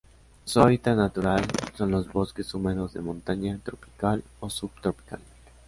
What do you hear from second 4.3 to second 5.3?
o subtropical.